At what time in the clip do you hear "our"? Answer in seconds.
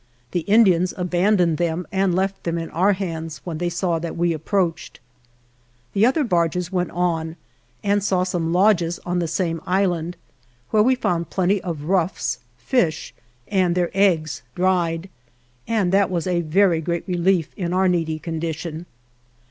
2.71-2.93, 17.71-17.87